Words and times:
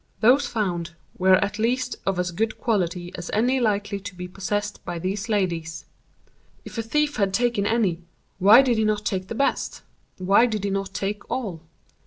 Those 0.19 0.47
found 0.47 0.95
were 1.19 1.35
at 1.45 1.59
least 1.59 1.97
of 2.07 2.17
as 2.17 2.31
good 2.31 2.57
quality 2.57 3.11
as 3.13 3.29
any 3.35 3.59
likely 3.59 3.99
to 3.99 4.15
be 4.15 4.27
possessed 4.27 4.83
by 4.83 4.97
these 4.97 5.29
ladies. 5.29 5.85
If 6.65 6.79
a 6.79 6.81
thief 6.81 7.17
had 7.17 7.35
taken 7.35 7.67
any, 7.67 8.01
why 8.39 8.63
did 8.63 8.79
he 8.79 8.83
not 8.83 9.05
take 9.05 9.27
the 9.27 9.35
best—why 9.35 10.47
did 10.47 10.63
he 10.63 10.71
not 10.71 10.95
take 10.95 11.29
all? 11.29 11.61